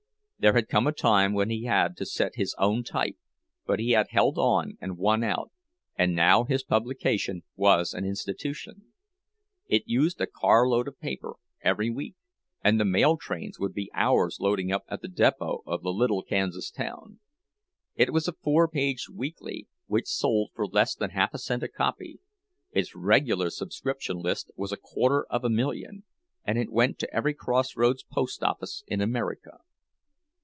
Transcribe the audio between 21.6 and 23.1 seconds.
a copy; its